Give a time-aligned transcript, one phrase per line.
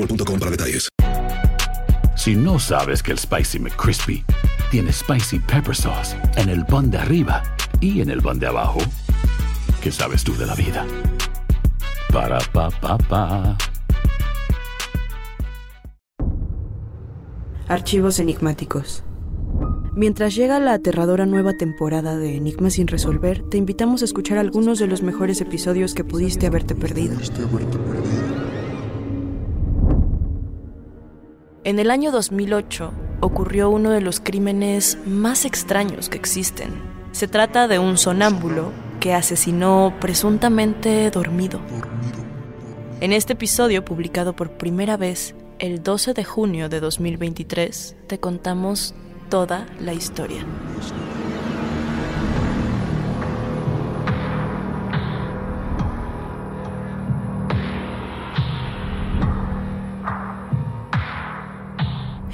[0.00, 0.88] boostmobile.com para detalles.
[2.16, 4.24] Si no sabes que el Spicy McCrispy
[4.70, 7.42] tiene Spicy Pepper Sauce en el pan de arriba
[7.80, 8.80] y en el pan de abajo,
[9.80, 10.86] ¿qué sabes tú de la vida?
[12.12, 13.56] Para, pa, pa, pa.
[17.68, 19.04] Archivos enigmáticos.
[19.94, 24.78] Mientras llega la aterradora nueva temporada de Enigmas sin resolver, te invitamos a escuchar algunos
[24.78, 27.16] de los mejores episodios que pudiste haberte perdido.
[31.70, 36.72] En el año 2008 ocurrió uno de los crímenes más extraños que existen.
[37.12, 41.60] Se trata de un sonámbulo que asesinó presuntamente dormido.
[43.00, 48.92] En este episodio, publicado por primera vez el 12 de junio de 2023, te contamos
[49.28, 50.44] toda la historia.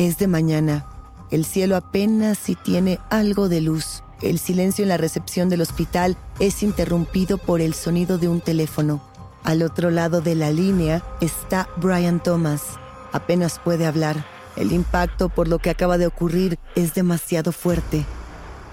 [0.00, 0.86] Es de mañana.
[1.30, 4.02] El cielo apenas si tiene algo de luz.
[4.22, 9.02] El silencio en la recepción del hospital es interrumpido por el sonido de un teléfono.
[9.44, 12.78] Al otro lado de la línea está Brian Thomas.
[13.12, 14.24] Apenas puede hablar.
[14.56, 18.06] El impacto por lo que acaba de ocurrir es demasiado fuerte.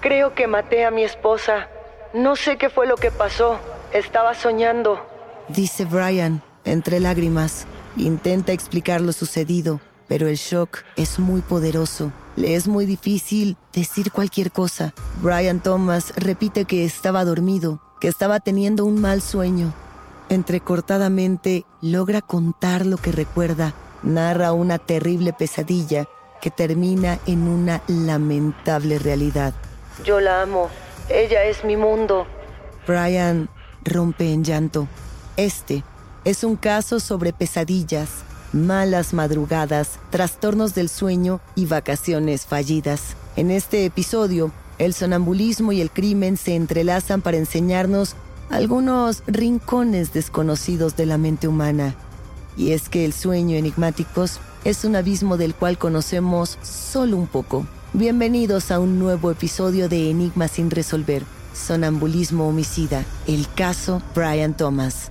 [0.00, 1.68] Creo que maté a mi esposa.
[2.14, 3.58] No sé qué fue lo que pasó.
[3.92, 4.98] Estaba soñando.
[5.48, 7.66] Dice Brian, entre lágrimas.
[7.98, 12.12] Intenta explicar lo sucedido, pero el shock es muy poderoso.
[12.36, 14.94] Le es muy difícil decir cualquier cosa.
[15.22, 19.72] Brian Thomas repite que estaba dormido, que estaba teniendo un mal sueño.
[20.28, 23.74] Entrecortadamente logra contar lo que recuerda.
[24.02, 26.06] Narra una terrible pesadilla
[26.40, 29.54] que termina en una lamentable realidad.
[30.04, 30.68] Yo la amo.
[31.08, 32.26] Ella es mi mundo.
[32.86, 33.48] Brian
[33.84, 34.86] rompe en llanto.
[35.36, 35.82] Este
[36.24, 38.08] es un caso sobre pesadillas,
[38.52, 43.16] malas madrugadas, trastornos del sueño y vacaciones fallidas.
[43.36, 48.14] En este episodio, el sonambulismo y el crimen se entrelazan para enseñarnos
[48.50, 51.94] algunos rincones desconocidos de la mente humana.
[52.56, 57.66] Y es que el sueño enigmáticos es un abismo del cual conocemos solo un poco.
[57.92, 61.24] Bienvenidos a un nuevo episodio de Enigmas sin resolver,
[61.54, 65.10] Sonambulismo homicida, el caso Brian Thomas.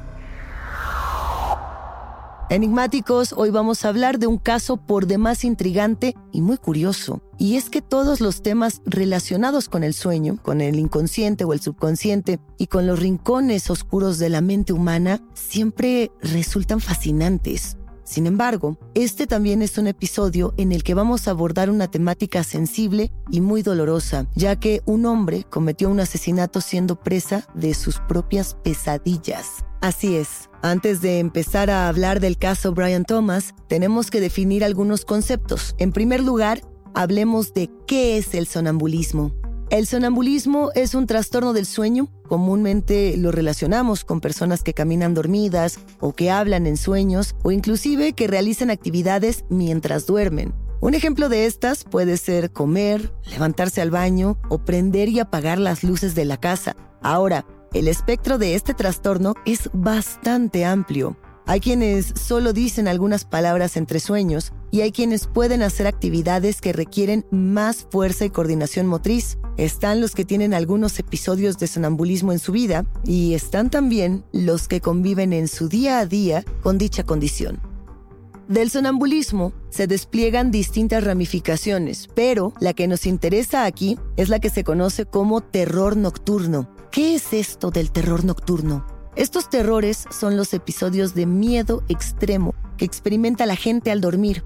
[2.50, 7.22] Enigmáticos, hoy vamos a hablar de un caso por demás intrigante y muy curioso.
[7.38, 11.60] Y es que todos los temas relacionados con el sueño, con el inconsciente o el
[11.60, 17.76] subconsciente y con los rincones oscuros de la mente humana siempre resultan fascinantes.
[18.08, 22.42] Sin embargo, este también es un episodio en el que vamos a abordar una temática
[22.46, 28.00] sensible y muy dolorosa, ya que un hombre cometió un asesinato siendo presa de sus
[28.00, 29.66] propias pesadillas.
[29.82, 35.04] Así es, antes de empezar a hablar del caso Brian Thomas, tenemos que definir algunos
[35.04, 35.76] conceptos.
[35.78, 36.62] En primer lugar,
[36.96, 39.34] hablemos de qué es el sonambulismo.
[39.70, 42.08] El sonambulismo es un trastorno del sueño.
[42.30, 48.14] Comúnmente lo relacionamos con personas que caminan dormidas o que hablan en sueños o inclusive
[48.14, 50.54] que realizan actividades mientras duermen.
[50.80, 55.84] Un ejemplo de estas puede ser comer, levantarse al baño o prender y apagar las
[55.84, 56.78] luces de la casa.
[57.02, 61.18] Ahora, el espectro de este trastorno es bastante amplio.
[61.50, 66.74] Hay quienes solo dicen algunas palabras entre sueños y hay quienes pueden hacer actividades que
[66.74, 69.38] requieren más fuerza y coordinación motriz.
[69.56, 74.68] Están los que tienen algunos episodios de sonambulismo en su vida y están también los
[74.68, 77.62] que conviven en su día a día con dicha condición.
[78.50, 84.50] Del sonambulismo se despliegan distintas ramificaciones, pero la que nos interesa aquí es la que
[84.50, 86.70] se conoce como terror nocturno.
[86.92, 88.97] ¿Qué es esto del terror nocturno?
[89.18, 94.44] Estos terrores son los episodios de miedo extremo que experimenta la gente al dormir.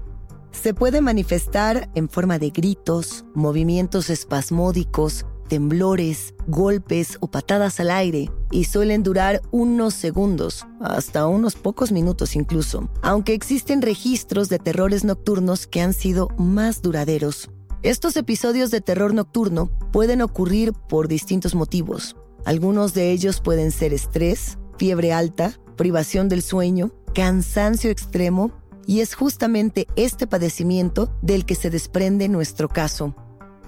[0.50, 8.30] Se puede manifestar en forma de gritos, movimientos espasmódicos, temblores, golpes o patadas al aire
[8.50, 15.04] y suelen durar unos segundos, hasta unos pocos minutos incluso, aunque existen registros de terrores
[15.04, 17.50] nocturnos que han sido más duraderos.
[17.82, 22.16] Estos episodios de terror nocturno pueden ocurrir por distintos motivos.
[22.46, 28.50] Algunos de ellos pueden ser estrés, fiebre alta, privación del sueño, cansancio extremo,
[28.84, 33.14] y es justamente este padecimiento del que se desprende nuestro caso.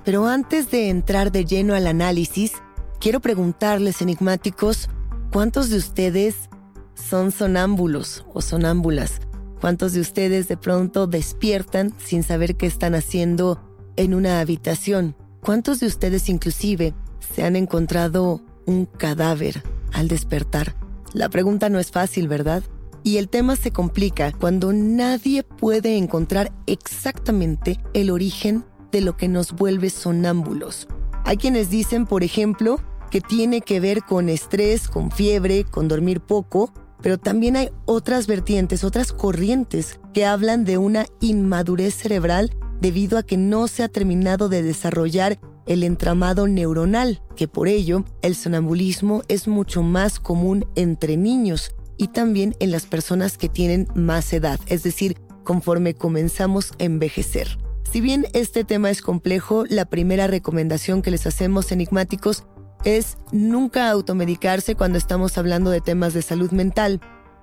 [0.05, 2.55] Pero antes de entrar de lleno al análisis,
[2.99, 4.89] quiero preguntarles, enigmáticos,
[5.33, 6.51] ¿cuántos de ustedes
[6.97, 9.21] son sonámbulos o sonámbulas?
[9.61, 13.63] ¿Cuántos de ustedes de pronto despiertan sin saber qué están haciendo
[13.95, 15.15] en una habitación?
[15.41, 19.63] ¿Cuántos de ustedes inclusive se han encontrado un cadáver
[19.93, 20.75] al despertar?
[21.15, 22.65] La pregunta no es fácil, ¿verdad?
[23.05, 29.29] Y el tema se complica cuando nadie puede encontrar exactamente el origen de lo que
[29.29, 30.89] nos vuelve sonámbulos.
[31.25, 32.81] Hay quienes dicen, por ejemplo,
[33.13, 38.27] que tiene que ver con estrés, con fiebre, con dormir poco, pero también hay otras
[38.27, 43.89] vertientes, otras corrientes que hablan de una inmadurez cerebral debido a que no se ha
[43.89, 50.67] terminado de desarrollar el entramado neuronal, que por ello el sonambulismo es mucho más común
[50.75, 56.73] entre niños y también en las personas que tienen más edad, es decir, conforme comenzamos
[56.79, 57.59] a envejecer.
[57.91, 62.45] Si bien este tema es complejo, la primera recomendación que les hacemos enigmáticos
[62.85, 67.01] es nunca automedicarse cuando estamos hablando de temas de salud mental.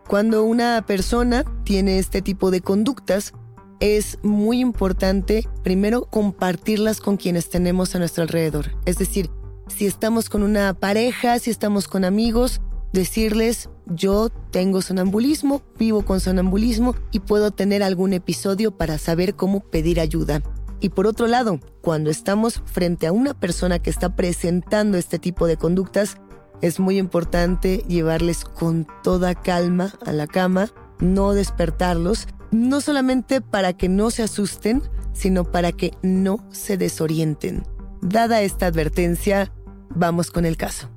[0.07, 3.33] Cuando una persona tiene este tipo de conductas,
[3.81, 8.71] es muy importante primero compartirlas con quienes tenemos a nuestro alrededor.
[8.85, 9.29] Es decir,
[9.67, 12.61] si estamos con una pareja, si estamos con amigos,
[12.93, 19.61] decirles, yo tengo sonambulismo, vivo con sonambulismo y puedo tener algún episodio para saber cómo
[19.61, 20.43] pedir ayuda.
[20.79, 25.47] Y por otro lado, cuando estamos frente a una persona que está presentando este tipo
[25.47, 26.17] de conductas,
[26.61, 33.73] es muy importante llevarles con toda calma a la cama, no despertarlos no solamente para
[33.73, 34.81] que no se asusten,
[35.13, 37.63] sino para que no se desorienten.
[38.01, 39.51] Dada esta advertencia,
[39.89, 40.89] vamos con el caso.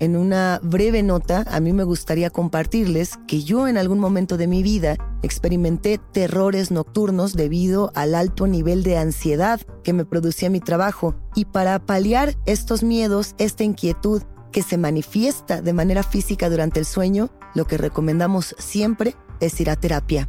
[0.00, 4.48] En una breve nota, a mí me gustaría compartirles que yo en algún momento de
[4.48, 10.60] mi vida experimenté terrores nocturnos debido al alto nivel de ansiedad que me producía mi
[10.60, 16.80] trabajo y para paliar estos miedos, esta inquietud que se manifiesta de manera física durante
[16.80, 20.28] el sueño, lo que recomendamos siempre es ir a terapia.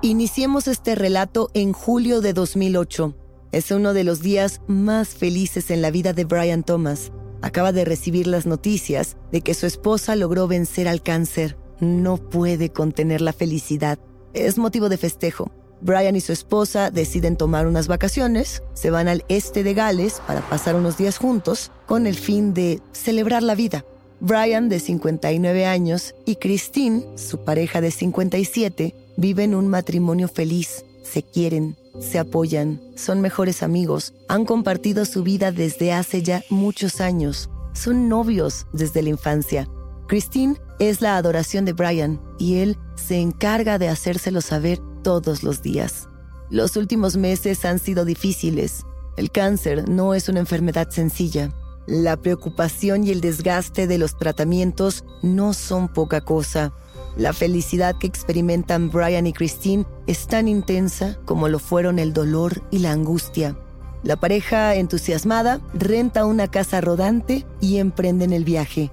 [0.00, 3.16] Iniciemos este relato en julio de 2008.
[3.50, 7.10] Es uno de los días más felices en la vida de Brian Thomas.
[7.42, 11.58] Acaba de recibir las noticias de que su esposa logró vencer al cáncer.
[11.80, 13.98] No puede contener la felicidad.
[14.34, 15.50] Es motivo de festejo.
[15.80, 20.48] Brian y su esposa deciden tomar unas vacaciones, se van al este de Gales para
[20.48, 23.84] pasar unos días juntos con el fin de celebrar la vida.
[24.20, 31.22] Brian, de 59 años, y Christine, su pareja de 57, viven un matrimonio feliz, se
[31.22, 37.48] quieren, se apoyan, son mejores amigos, han compartido su vida desde hace ya muchos años,
[37.74, 39.68] son novios desde la infancia.
[40.08, 45.62] Christine es la adoración de Brian y él se encarga de hacérselo saber todos los
[45.62, 46.08] días.
[46.50, 48.84] Los últimos meses han sido difíciles.
[49.16, 51.52] El cáncer no es una enfermedad sencilla.
[51.88, 56.74] La preocupación y el desgaste de los tratamientos no son poca cosa.
[57.16, 62.62] La felicidad que experimentan Brian y Christine es tan intensa como lo fueron el dolor
[62.70, 63.56] y la angustia.
[64.02, 68.90] La pareja entusiasmada renta una casa rodante y emprenden el viaje.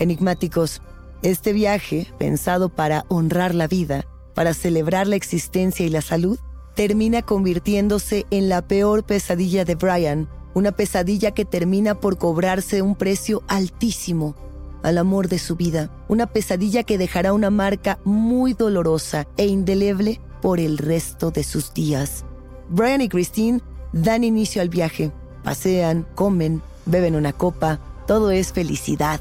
[0.00, 0.82] Enigmáticos,
[1.22, 6.36] este viaje, pensado para honrar la vida, para celebrar la existencia y la salud,
[6.74, 12.94] termina convirtiéndose en la peor pesadilla de Brian, una pesadilla que termina por cobrarse un
[12.94, 14.34] precio altísimo
[14.82, 20.20] al amor de su vida, una pesadilla que dejará una marca muy dolorosa e indeleble
[20.40, 22.24] por el resto de sus días.
[22.68, 23.60] Brian y Christine
[23.92, 25.12] dan inicio al viaje,
[25.44, 29.20] pasean, comen, beben una copa, todo es felicidad.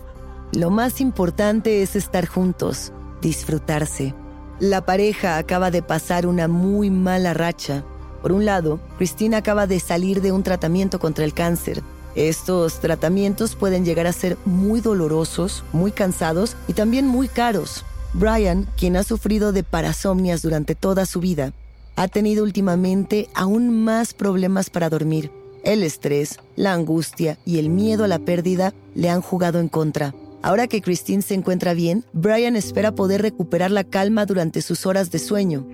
[0.52, 4.14] Lo más importante es estar juntos, disfrutarse.
[4.60, 7.84] La pareja acaba de pasar una muy mala racha.
[8.22, 11.82] Por un lado, Christine acaba de salir de un tratamiento contra el cáncer
[12.16, 17.86] estos tratamientos pueden llegar a ser muy dolorosos, muy cansados y también muy caros.
[18.14, 21.54] Brian, quien ha sufrido de parasomnias durante toda su vida,
[21.96, 25.32] ha tenido últimamente aún más problemas para dormir.
[25.64, 30.14] El estrés, la angustia y el miedo a la pérdida le han jugado en contra.
[30.42, 35.12] Ahora que Christine se encuentra bien, Brian espera poder recuperar la calma durante sus horas
[35.12, 35.66] de sueño.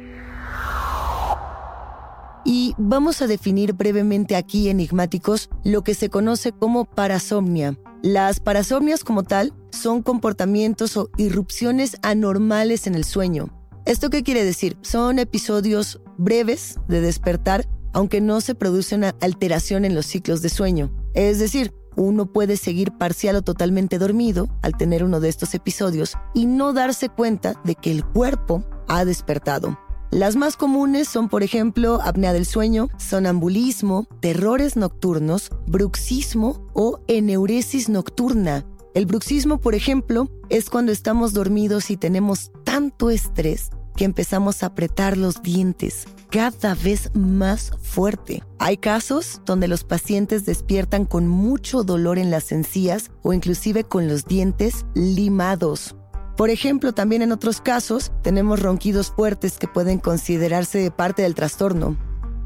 [2.50, 7.78] Y vamos a definir brevemente aquí, enigmáticos, lo que se conoce como parasomnia.
[8.02, 13.50] Las parasomnias como tal son comportamientos o irrupciones anormales en el sueño.
[13.86, 14.78] ¿Esto qué quiere decir?
[14.82, 20.48] Son episodios breves de despertar, aunque no se produce una alteración en los ciclos de
[20.48, 20.90] sueño.
[21.16, 26.14] Es decir, uno puede seguir parcial o totalmente dormido al tener uno de estos episodios
[26.34, 29.78] y no darse cuenta de que el cuerpo ha despertado.
[30.12, 37.90] Las más comunes son, por ejemplo, apnea del sueño, sonambulismo, terrores nocturnos, bruxismo o eneuresis
[37.90, 38.66] nocturna.
[38.94, 44.68] El bruxismo, por ejemplo, es cuando estamos dormidos y tenemos tanto estrés que empezamos a
[44.68, 48.44] apretar los dientes cada vez más fuerte.
[48.60, 54.08] Hay casos donde los pacientes despiertan con mucho dolor en las encías o inclusive con
[54.08, 55.97] los dientes limados.
[56.38, 61.98] Por ejemplo, también en otros casos tenemos ronquidos fuertes que pueden considerarse parte del trastorno.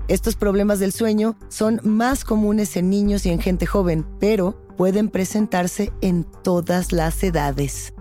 [0.07, 5.10] Estos problemas del sueño son más comunes en niños y en gente joven, pero pueden
[5.10, 7.93] presentarse en todas las edades.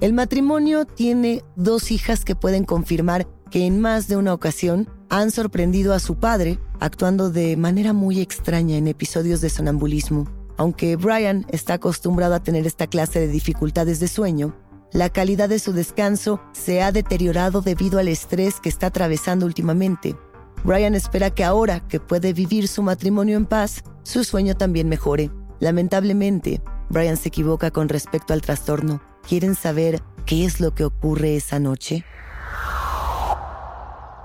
[0.00, 5.32] El matrimonio tiene dos hijas que pueden confirmar que en más de una ocasión han
[5.32, 10.28] sorprendido a su padre actuando de manera muy extraña en episodios de sonambulismo.
[10.56, 14.54] Aunque Brian está acostumbrado a tener esta clase de dificultades de sueño,
[14.92, 20.16] la calidad de su descanso se ha deteriorado debido al estrés que está atravesando últimamente.
[20.64, 25.30] Brian espera que ahora que puede vivir su matrimonio en paz, su sueño también mejore.
[25.60, 29.02] Lamentablemente, Brian se equivoca con respecto al trastorno.
[29.28, 32.04] ¿Quieren saber qué es lo que ocurre esa noche?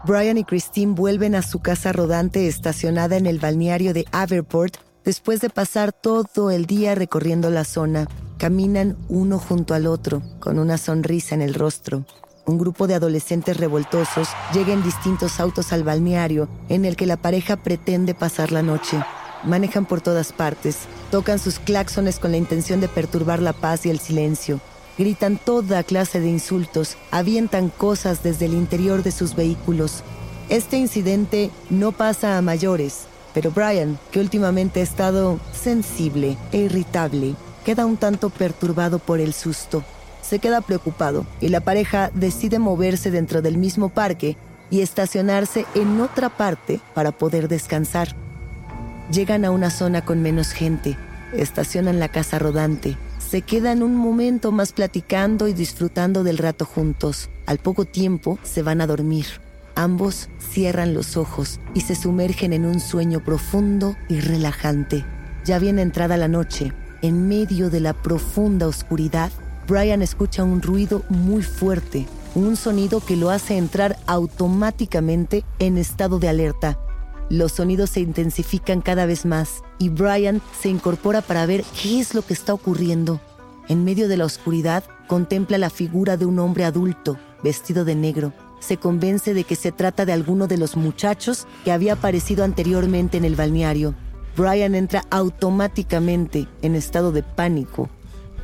[0.06, 5.42] Brian y Christine vuelven a su casa rodante estacionada en el balneario de Averport después
[5.42, 8.08] de pasar todo el día recorriendo la zona.
[8.38, 12.06] Caminan uno junto al otro, con una sonrisa en el rostro.
[12.46, 17.16] Un grupo de adolescentes revoltosos llega en distintos autos al balneario en el que la
[17.16, 19.02] pareja pretende pasar la noche.
[19.46, 20.80] Manejan por todas partes,
[21.10, 24.60] tocan sus claxones con la intención de perturbar la paz y el silencio.
[24.98, 30.04] Gritan toda clase de insultos, avientan cosas desde el interior de sus vehículos.
[30.50, 37.36] Este incidente no pasa a mayores, pero Brian, que últimamente ha estado sensible e irritable,
[37.66, 39.84] queda un tanto perturbado por el susto.
[40.22, 44.38] Se queda preocupado y la pareja decide moverse dentro del mismo parque
[44.70, 48.16] y estacionarse en otra parte para poder descansar.
[49.12, 50.98] Llegan a una zona con menos gente,
[51.34, 57.30] estacionan la casa rodante, se quedan un momento más platicando y disfrutando del rato juntos.
[57.46, 59.43] Al poco tiempo se van a dormir.
[59.76, 65.06] Ambos cierran los ojos y se sumergen en un sueño profundo y relajante.
[65.46, 69.30] Ya viene entrada la noche en medio de la profunda oscuridad,
[69.68, 76.18] Brian escucha un ruido muy fuerte, un sonido que lo hace entrar automáticamente en estado
[76.18, 76.80] de alerta.
[77.30, 82.16] Los sonidos se intensifican cada vez más y Brian se incorpora para ver qué es
[82.16, 83.20] lo que está ocurriendo.
[83.68, 88.32] En medio de la oscuridad, contempla la figura de un hombre adulto, vestido de negro.
[88.66, 93.18] Se convence de que se trata de alguno de los muchachos que había aparecido anteriormente
[93.18, 93.94] en el balneario.
[94.38, 97.90] Brian entra automáticamente en estado de pánico.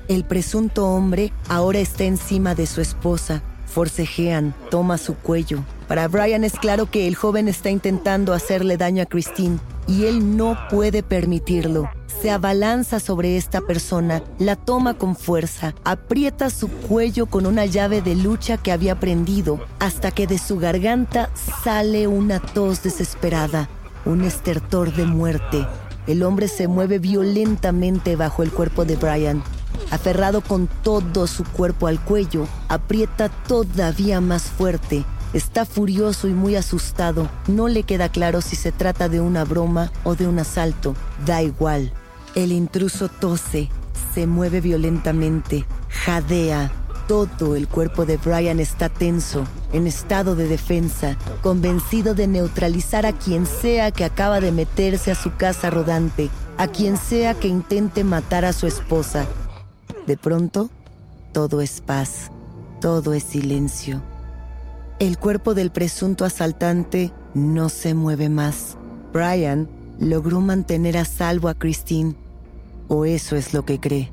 [0.09, 3.41] El presunto hombre ahora está encima de su esposa.
[3.65, 5.63] Forcejean, toma su cuello.
[5.87, 9.57] Para Brian es claro que el joven está intentando hacerle daño a Christine
[9.87, 11.89] y él no puede permitirlo.
[12.21, 18.01] Se abalanza sobre esta persona, la toma con fuerza, aprieta su cuello con una llave
[18.01, 21.29] de lucha que había prendido, hasta que de su garganta
[21.63, 23.69] sale una tos desesperada,
[24.05, 25.65] un estertor de muerte.
[26.07, 29.43] El hombre se mueve violentamente bajo el cuerpo de Brian.
[29.91, 35.05] Aferrado con todo su cuerpo al cuello, aprieta todavía más fuerte.
[35.33, 37.29] Está furioso y muy asustado.
[37.47, 40.95] No le queda claro si se trata de una broma o de un asalto.
[41.25, 41.93] Da igual.
[42.35, 43.69] El intruso tose,
[44.13, 46.71] se mueve violentamente, jadea.
[47.07, 53.13] Todo el cuerpo de Brian está tenso, en estado de defensa, convencido de neutralizar a
[53.13, 58.03] quien sea que acaba de meterse a su casa rodante, a quien sea que intente
[58.03, 59.25] matar a su esposa.
[60.05, 60.69] De pronto,
[61.33, 62.29] todo es paz,
[62.79, 64.03] todo es silencio.
[64.99, 68.77] El cuerpo del presunto asaltante no se mueve más.
[69.13, 69.67] Brian
[69.99, 72.15] logró mantener a salvo a Christine,
[72.87, 74.11] o eso es lo que cree.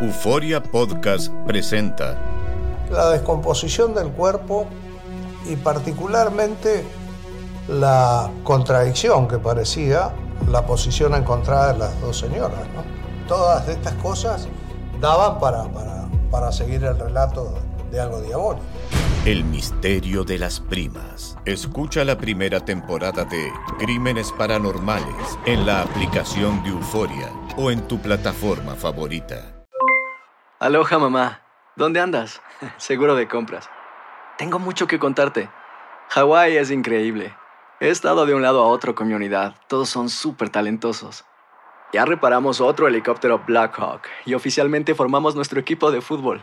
[0.00, 2.18] Euforia Podcast presenta
[2.90, 4.66] la descomposición del cuerpo
[5.48, 6.84] y particularmente
[7.68, 10.12] la contradicción que parecía
[10.50, 12.58] la posición encontrada de las dos señoras.
[13.28, 14.48] Todas estas cosas
[15.00, 17.54] daban para, para, para seguir el relato
[17.90, 18.64] de algo diabólico.
[19.24, 21.38] El misterio de las primas.
[21.44, 28.02] Escucha la primera temporada de Crímenes Paranormales en la aplicación de Euforia o en tu
[28.02, 29.64] plataforma favorita.
[30.58, 31.40] Aloha mamá,
[31.76, 32.42] ¿dónde andas?
[32.78, 33.70] Seguro de compras.
[34.38, 35.48] Tengo mucho que contarte.
[36.08, 37.32] Hawái es increíble.
[37.78, 39.54] He estado de un lado a otro con mi unidad.
[39.68, 41.24] Todos son súper talentosos.
[41.92, 46.42] Ya reparamos otro helicóptero Blackhawk y oficialmente formamos nuestro equipo de fútbol.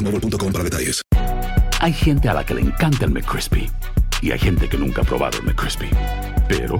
[0.03, 1.01] boostmobile.com para detalles.
[1.79, 3.69] Hay gente a la que le encanta el McCrispy
[4.21, 5.89] y hay gente que nunca ha probado el McCrispy.
[6.47, 6.79] Pero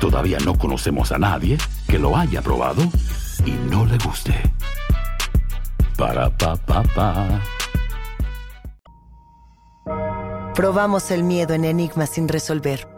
[0.00, 2.82] todavía no conocemos a nadie que lo haya probado
[3.44, 4.34] y no le guste.
[5.96, 7.40] Para pa pa pa.
[10.54, 12.88] Probamos el miedo en enigmas sin resolver.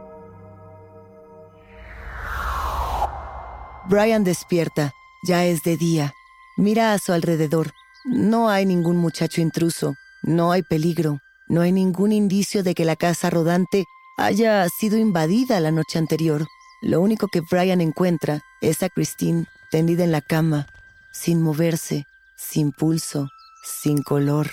[3.89, 4.93] Brian despierta.
[5.23, 6.15] Ya es de día.
[6.57, 7.73] Mira a su alrededor.
[8.05, 12.97] No hay ningún muchacho intruso, no hay peligro, no hay ningún indicio de que la
[12.97, 13.85] casa rodante
[14.17, 16.47] haya sido invadida la noche anterior.
[16.81, 20.67] Lo único que Brian encuentra es a Christine tendida en la cama,
[21.13, 23.29] sin moverse, sin pulso,
[23.63, 24.51] sin color.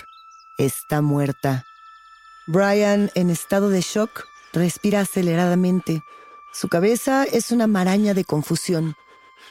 [0.58, 1.64] Está muerta.
[2.46, 6.02] Brian, en estado de shock, respira aceleradamente.
[6.52, 8.94] Su cabeza es una maraña de confusión.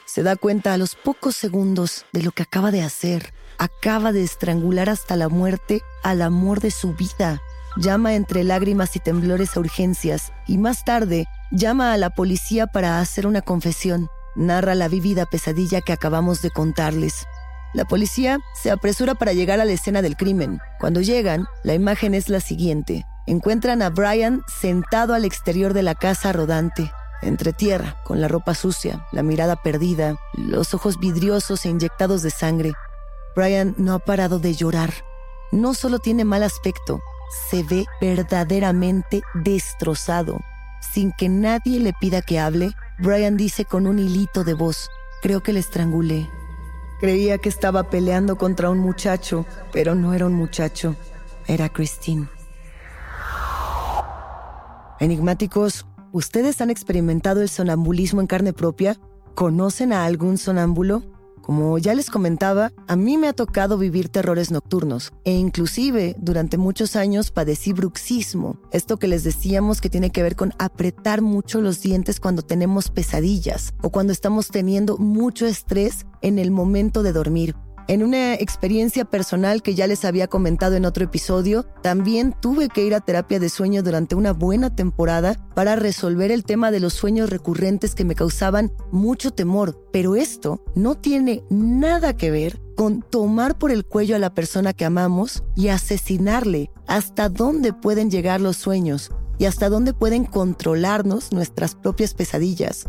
[0.06, 4.24] Se da cuenta a los pocos segundos de lo que acaba de hacer acaba de
[4.24, 7.42] estrangular hasta la muerte al amor de su vida.
[7.76, 13.00] Llama entre lágrimas y temblores a urgencias y más tarde llama a la policía para
[13.00, 14.10] hacer una confesión.
[14.36, 17.26] Narra la vívida pesadilla que acabamos de contarles.
[17.74, 20.60] La policía se apresura para llegar a la escena del crimen.
[20.80, 23.06] Cuando llegan, la imagen es la siguiente.
[23.28, 26.92] Encuentran a Brian sentado al exterior de la casa rodante,
[27.22, 32.30] entre tierra, con la ropa sucia, la mirada perdida, los ojos vidriosos e inyectados de
[32.30, 32.74] sangre.
[33.38, 34.92] Brian no ha parado de llorar.
[35.52, 37.02] No solo tiene mal aspecto,
[37.52, 40.40] se ve verdaderamente destrozado.
[40.82, 44.90] Sin que nadie le pida que hable, Brian dice con un hilito de voz,
[45.22, 46.28] creo que le estrangulé.
[47.00, 50.96] Creía que estaba peleando contra un muchacho, pero no era un muchacho,
[51.46, 52.28] era Christine.
[55.00, 58.98] Enigmáticos, ¿ustedes han experimentado el sonambulismo en carne propia?
[59.36, 61.17] ¿Conocen a algún sonámbulo?
[61.48, 66.58] Como ya les comentaba, a mí me ha tocado vivir terrores nocturnos e inclusive durante
[66.58, 71.62] muchos años padecí bruxismo, esto que les decíamos que tiene que ver con apretar mucho
[71.62, 77.14] los dientes cuando tenemos pesadillas o cuando estamos teniendo mucho estrés en el momento de
[77.14, 77.56] dormir.
[77.90, 82.84] En una experiencia personal que ya les había comentado en otro episodio, también tuve que
[82.84, 86.94] ir a terapia de sueño durante una buena temporada para resolver el tema de los
[86.94, 89.88] sueños recurrentes que me causaban mucho temor.
[89.94, 94.74] Pero esto no tiene nada que ver con tomar por el cuello a la persona
[94.74, 96.70] que amamos y asesinarle.
[96.88, 99.12] ¿Hasta dónde pueden llegar los sueños?
[99.38, 102.86] ¿Y hasta dónde pueden controlarnos nuestras propias pesadillas?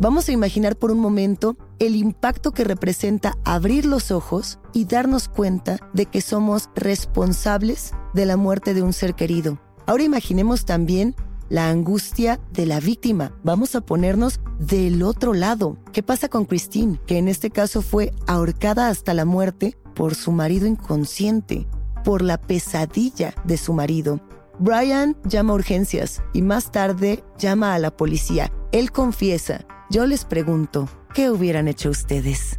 [0.00, 5.28] Vamos a imaginar por un momento el impacto que representa abrir los ojos y darnos
[5.28, 9.58] cuenta de que somos responsables de la muerte de un ser querido.
[9.86, 11.16] Ahora imaginemos también
[11.48, 13.32] la angustia de la víctima.
[13.42, 15.78] Vamos a ponernos del otro lado.
[15.92, 20.32] ¿Qué pasa con Christine, que en este caso fue ahorcada hasta la muerte por su
[20.32, 21.66] marido inconsciente,
[22.04, 24.20] por la pesadilla de su marido?
[24.58, 28.52] Brian llama a urgencias y más tarde llama a la policía.
[28.70, 32.58] Él confiesa yo les pregunto, ¿qué hubieran hecho ustedes?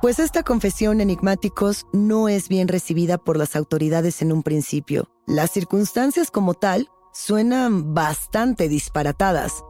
[0.00, 5.10] Pues esta confesión enigmáticos no es bien recibida por las autoridades en un principio.
[5.26, 9.62] Las circunstancias como tal suenan bastante disparatadas.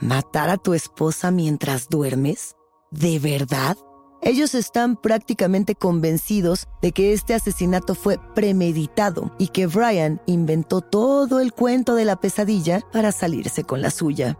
[0.00, 2.56] ¿Matar a tu esposa mientras duermes?
[2.90, 3.76] ¿De verdad?
[4.22, 11.40] Ellos están prácticamente convencidos de que este asesinato fue premeditado y que Brian inventó todo
[11.40, 14.38] el cuento de la pesadilla para salirse con la suya.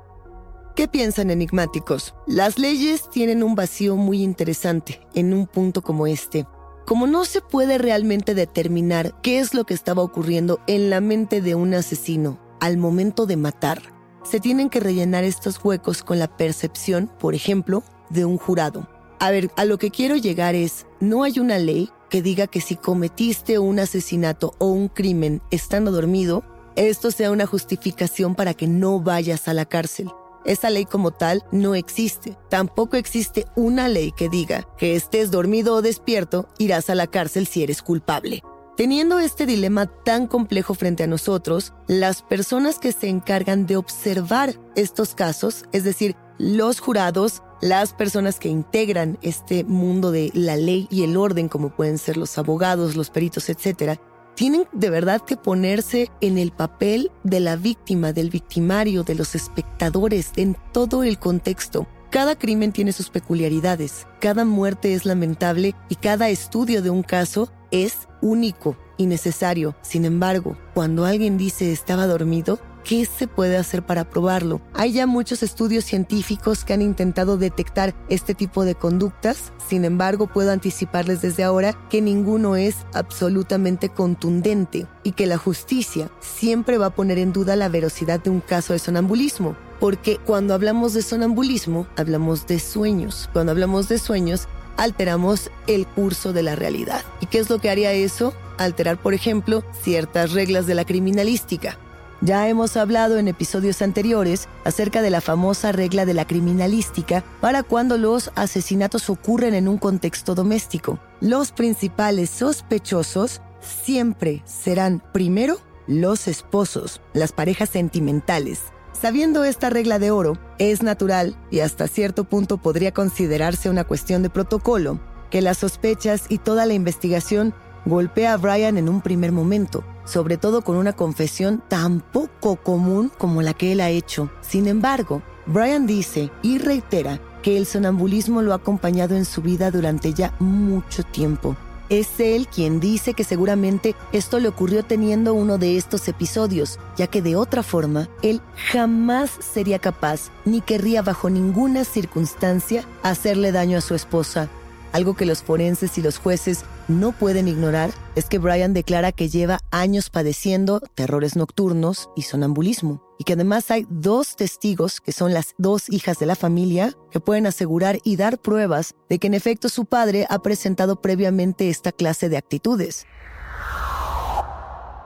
[0.75, 2.17] ¿Qué piensan enigmáticos?
[2.27, 6.47] Las leyes tienen un vacío muy interesante en un punto como este.
[6.85, 11.41] Como no se puede realmente determinar qué es lo que estaba ocurriendo en la mente
[11.41, 13.83] de un asesino al momento de matar,
[14.25, 18.89] se tienen que rellenar estos huecos con la percepción, por ejemplo, de un jurado.
[19.21, 22.61] A ver, a lo que quiero llegar es, no hay una ley que diga que
[22.61, 26.43] si cometiste un asesinato o un crimen estando dormido,
[26.75, 30.11] esto sea una justificación para que no vayas a la cárcel.
[30.45, 32.37] Esa ley como tal no existe.
[32.51, 37.47] Tampoco existe una ley que diga que estés dormido o despierto, irás a la cárcel
[37.47, 38.43] si eres culpable.
[38.77, 44.55] Teniendo este dilema tan complejo frente a nosotros, las personas que se encargan de observar
[44.75, 50.89] estos casos, es decir, los jurados, las personas que integran este mundo de la ley
[50.91, 54.01] y el orden, como pueden ser los abogados, los peritos, etc.,
[54.35, 59.35] tienen de verdad que ponerse en el papel de la víctima, del victimario, de los
[59.35, 61.87] espectadores, en todo el contexto.
[62.11, 67.51] Cada crimen tiene sus peculiaridades, cada muerte es lamentable y cada estudio de un caso
[67.71, 69.75] es único y necesario.
[69.83, 74.61] Sin embargo, cuando alguien dice estaba dormido, ¿Qué se puede hacer para probarlo?
[74.75, 80.27] Hay ya muchos estudios científicos que han intentado detectar este tipo de conductas, sin embargo
[80.27, 86.87] puedo anticiparles desde ahora que ninguno es absolutamente contundente y que la justicia siempre va
[86.87, 89.57] a poner en duda la veracidad de un caso de sonambulismo.
[89.81, 93.31] Porque cuando hablamos de sonambulismo, hablamos de sueños.
[93.33, 97.03] Cuando hablamos de sueños, alteramos el curso de la realidad.
[97.23, 98.35] ¿Y qué es lo que haría eso?
[98.59, 101.79] Alterar, por ejemplo, ciertas reglas de la criminalística.
[102.25, 107.63] Ya hemos hablado en episodios anteriores acerca de la famosa regla de la criminalística para
[107.63, 110.99] cuando los asesinatos ocurren en un contexto doméstico.
[111.21, 118.61] Los principales sospechosos siempre serán primero los esposos, las parejas sentimentales.
[118.99, 124.23] Sabiendo esta regla de oro, es natural y hasta cierto punto podría considerarse una cuestión
[124.23, 127.53] de protocolo que las sospechas y toda la investigación
[127.85, 133.11] golpea a Brian en un primer momento, sobre todo con una confesión tan poco común
[133.19, 134.31] como la que él ha hecho.
[134.41, 139.71] Sin embargo, Brian dice y reitera que el sonambulismo lo ha acompañado en su vida
[139.71, 141.57] durante ya mucho tiempo.
[141.91, 147.07] Es él quien dice que seguramente esto le ocurrió teniendo uno de estos episodios, ya
[147.07, 148.41] que de otra forma, él
[148.73, 154.49] jamás sería capaz ni querría bajo ninguna circunstancia hacerle daño a su esposa.
[154.95, 159.29] Algo que los forenses y los jueces no pueden ignorar es que Brian declara que
[159.29, 165.35] lleva años padeciendo terrores nocturnos y sonambulismo, y que además hay dos testigos, que son
[165.35, 169.35] las dos hijas de la familia, que pueden asegurar y dar pruebas de que en
[169.35, 173.05] efecto su padre ha presentado previamente esta clase de actitudes.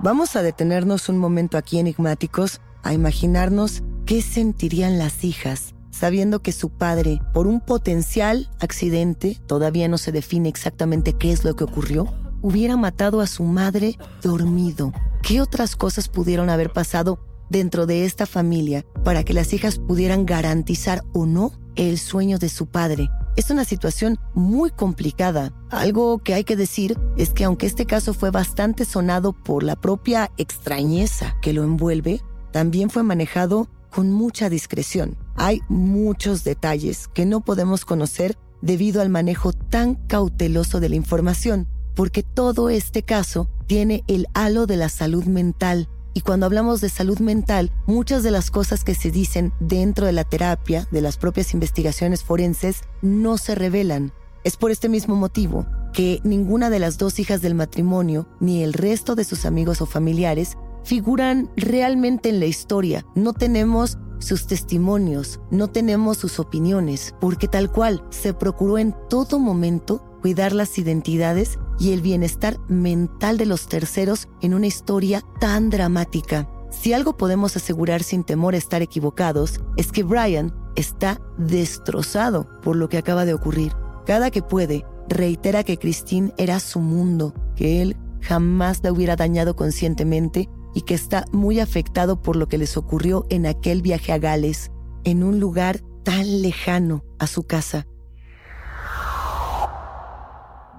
[0.00, 6.52] Vamos a detenernos un momento aquí enigmáticos a imaginarnos qué sentirían las hijas sabiendo que
[6.52, 11.64] su padre, por un potencial accidente, todavía no se define exactamente qué es lo que
[11.64, 12.06] ocurrió,
[12.40, 14.92] hubiera matado a su madre dormido.
[15.22, 17.18] ¿Qué otras cosas pudieron haber pasado
[17.50, 22.48] dentro de esta familia para que las hijas pudieran garantizar o no el sueño de
[22.48, 23.10] su padre?
[23.36, 25.52] Es una situación muy complicada.
[25.70, 29.76] Algo que hay que decir es que aunque este caso fue bastante sonado por la
[29.76, 32.20] propia extrañeza que lo envuelve,
[32.52, 35.16] también fue manejado con mucha discreción.
[35.40, 41.68] Hay muchos detalles que no podemos conocer debido al manejo tan cauteloso de la información,
[41.94, 45.88] porque todo este caso tiene el halo de la salud mental.
[46.12, 50.12] Y cuando hablamos de salud mental, muchas de las cosas que se dicen dentro de
[50.12, 54.12] la terapia, de las propias investigaciones forenses, no se revelan.
[54.42, 58.72] Es por este mismo motivo que ninguna de las dos hijas del matrimonio, ni el
[58.72, 63.06] resto de sus amigos o familiares, figuran realmente en la historia.
[63.14, 69.38] No tenemos sus testimonios, no tenemos sus opiniones, porque tal cual se procuró en todo
[69.38, 75.70] momento cuidar las identidades y el bienestar mental de los terceros en una historia tan
[75.70, 76.48] dramática.
[76.70, 82.76] Si algo podemos asegurar sin temor a estar equivocados, es que Brian está destrozado por
[82.76, 83.72] lo que acaba de ocurrir.
[84.06, 89.56] Cada que puede, reitera que Christine era su mundo, que él jamás la hubiera dañado
[89.56, 94.18] conscientemente y que está muy afectado por lo que les ocurrió en aquel viaje a
[94.18, 94.70] Gales,
[95.02, 97.88] en un lugar tan lejano a su casa.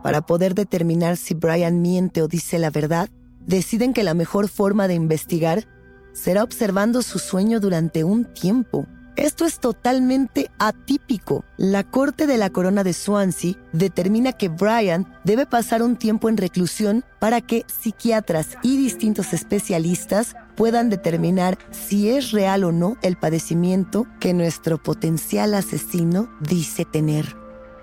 [0.01, 3.09] Para poder determinar si Brian miente o dice la verdad,
[3.45, 5.67] deciden que la mejor forma de investigar
[6.13, 8.87] será observando su sueño durante un tiempo.
[9.19, 11.43] Esto es totalmente atípico.
[11.57, 16.37] La Corte de la Corona de Swansea determina que Brian debe pasar un tiempo en
[16.37, 23.17] reclusión para que psiquiatras y distintos especialistas puedan determinar si es real o no el
[23.17, 27.35] padecimiento que nuestro potencial asesino dice tener.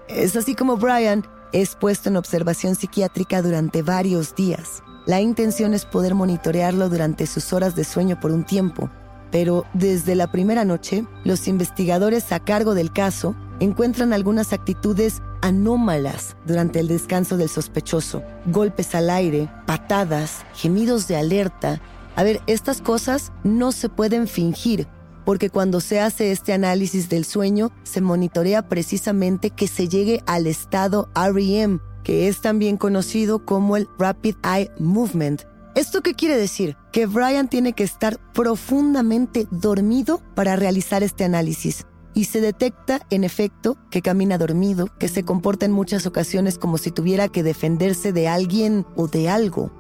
[0.09, 1.23] Es así como Brian
[1.53, 4.83] es puesto en observación psiquiátrica durante varios días.
[5.05, 8.91] La intención es poder monitorearlo durante sus horas de sueño por un tiempo
[9.31, 16.37] pero desde la primera noche, los investigadores a cargo del caso encuentran algunas actitudes anómalas
[16.47, 18.23] durante el descanso del sospechoso.
[18.47, 21.81] Golpes al aire, patadas, gemidos de alerta.
[22.15, 24.87] A ver, estas cosas no se pueden fingir,
[25.25, 30.47] porque cuando se hace este análisis del sueño, se monitorea precisamente que se llegue al
[30.47, 35.43] estado REM, que es también conocido como el Rapid Eye Movement,
[35.77, 36.75] ¿Esto qué quiere decir?
[36.91, 41.85] Que Brian tiene que estar profundamente dormido para realizar este análisis.
[42.15, 46.79] Y se detecta, en efecto, que camina dormido, que se comporta en muchas ocasiones como
[46.79, 49.71] si tuviera que defenderse de alguien o de algo.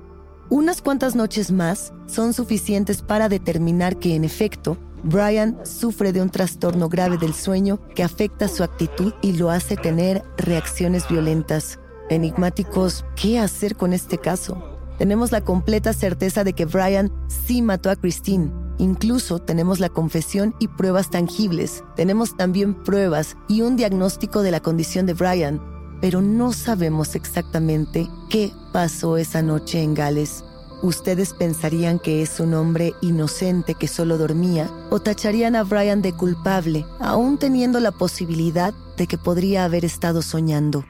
[0.51, 6.29] Unas cuantas noches más son suficientes para determinar que, en efecto, Brian sufre de un
[6.29, 11.79] trastorno grave del sueño que afecta su actitud y lo hace tener reacciones violentas.
[12.11, 14.76] Enigmáticos, ¿qué hacer con este caso?
[14.99, 18.51] Tenemos la completa certeza de que Brian sí mató a Christine.
[18.79, 21.85] Incluso tenemos la confesión y pruebas tangibles.
[21.97, 25.61] Tenemos también pruebas y un diagnóstico de la condición de Brian,
[26.01, 30.45] pero no sabemos exactamente qué pasó esa noche en Gales.
[30.83, 36.13] Ustedes pensarían que es un hombre inocente que solo dormía o tacharían a Brian de
[36.13, 40.85] culpable, aún teniendo la posibilidad de que podría haber estado soñando.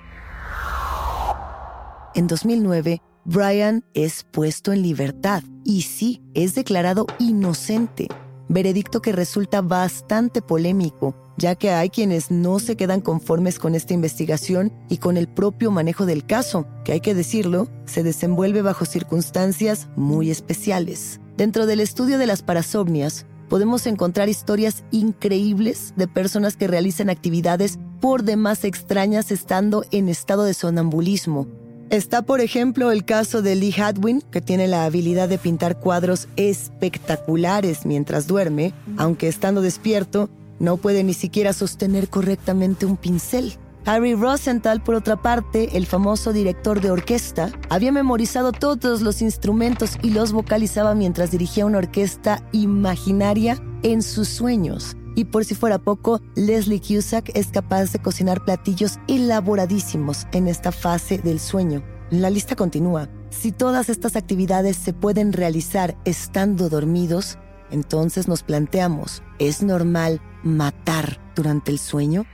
[2.16, 8.06] En 2009, Brian es puesto en libertad y sí, es declarado inocente.
[8.48, 13.94] Veredicto que resulta bastante polémico, ya que hay quienes no se quedan conformes con esta
[13.94, 18.84] investigación y con el propio manejo del caso, que hay que decirlo, se desenvuelve bajo
[18.84, 21.20] circunstancias muy especiales.
[21.36, 27.80] Dentro del estudio de las parasomnias, podemos encontrar historias increíbles de personas que realizan actividades
[28.00, 31.48] por demás extrañas estando en estado de sonambulismo,
[31.90, 36.26] Está, por ejemplo, el caso de Lee Hadwin, que tiene la habilidad de pintar cuadros
[36.34, 43.54] espectaculares mientras duerme, aunque estando despierto, no puede ni siquiera sostener correctamente un pincel.
[43.84, 49.96] Harry Rosenthal, por otra parte, el famoso director de orquesta, había memorizado todos los instrumentos
[50.02, 54.96] y los vocalizaba mientras dirigía una orquesta imaginaria en sus sueños.
[55.16, 60.72] Y por si fuera poco, Leslie Cusack es capaz de cocinar platillos elaboradísimos en esta
[60.72, 61.82] fase del sueño.
[62.10, 63.08] La lista continúa.
[63.30, 67.38] Si todas estas actividades se pueden realizar estando dormidos,
[67.70, 72.26] entonces nos planteamos, ¿es normal matar durante el sueño?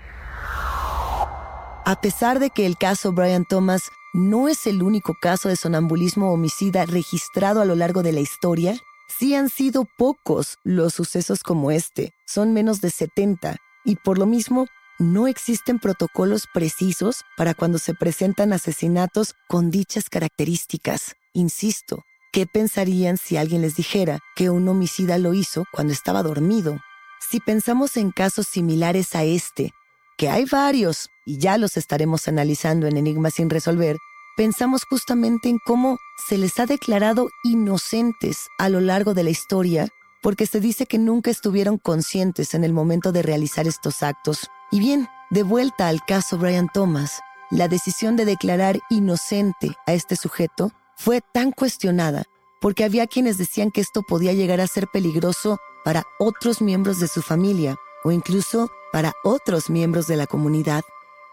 [1.85, 6.33] A pesar de que el caso Brian Thomas no es el único caso de sonambulismo
[6.33, 8.75] homicida registrado a lo largo de la historia,
[9.19, 14.27] Sí han sido pocos los sucesos como este, son menos de 70, y por lo
[14.27, 14.67] mismo
[14.99, 21.17] no existen protocolos precisos para cuando se presentan asesinatos con dichas características.
[21.35, 26.79] Insisto, ¿qué pensarían si alguien les dijera que un homicida lo hizo cuando estaba dormido?
[27.21, 29.73] Si pensamos en casos similares a este,
[30.17, 33.97] que hay varios y ya los estaremos analizando en Enigmas sin resolver,
[34.37, 39.89] pensamos justamente en cómo se les ha declarado inocentes a lo largo de la historia
[40.23, 44.49] porque se dice que nunca estuvieron conscientes en el momento de realizar estos actos.
[44.71, 50.17] Y bien, de vuelta al caso Brian Thomas, la decisión de declarar inocente a este
[50.17, 52.25] sujeto fue tan cuestionada
[52.61, 57.09] porque había quienes decían que esto podía llegar a ser peligroso para otros miembros de
[57.09, 60.83] su familia o incluso para otros miembros de la comunidad.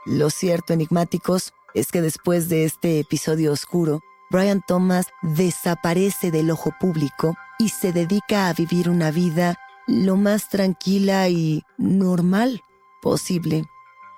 [0.06, 6.74] Lo cierto, enigmáticos, es que después de este episodio oscuro, Brian Thomas desaparece del ojo
[6.80, 12.62] público y se dedica a vivir una vida lo más tranquila y normal
[13.02, 13.66] posible.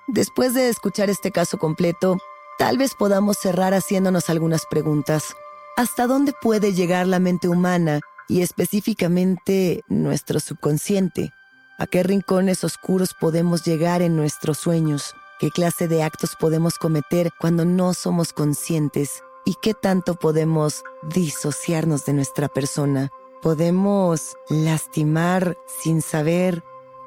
[0.06, 2.18] Después de escuchar este caso completo,
[2.58, 5.34] tal vez podamos cerrar haciéndonos algunas preguntas.
[5.76, 11.32] ¿Hasta dónde puede llegar la mente humana y específicamente nuestro subconsciente?
[11.78, 15.14] ¿A qué rincones oscuros podemos llegar en nuestros sueños?
[15.42, 19.24] ¿Qué clase de actos podemos cometer cuando no somos conscientes?
[19.44, 23.10] ¿Y qué tanto podemos disociarnos de nuestra persona?
[23.42, 26.62] ¿Podemos lastimar sin saber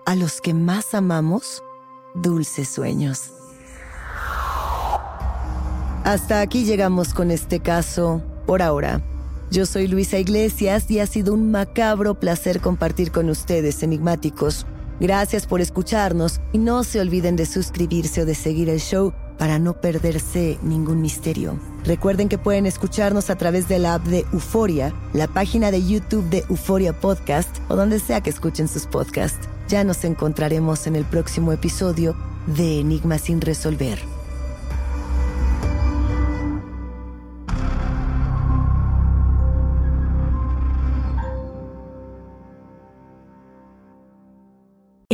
[0.05, 1.63] a los que más amamos?
[2.13, 3.31] Dulces sueños.
[6.03, 9.01] Hasta aquí llegamos con este caso por ahora.
[9.49, 14.65] Yo soy Luisa Iglesias y ha sido un macabro placer compartir con ustedes, enigmáticos.
[14.99, 19.59] Gracias por escucharnos y no se olviden de suscribirse o de seguir el show para
[19.59, 21.59] no perderse ningún misterio.
[21.83, 26.29] Recuerden que pueden escucharnos a través de la app de Euforia, la página de YouTube
[26.29, 29.47] de Euforia Podcast o donde sea que escuchen sus podcasts.
[29.67, 32.15] Ya nos encontraremos en el próximo episodio
[32.47, 34.14] de Enigma sin resolver.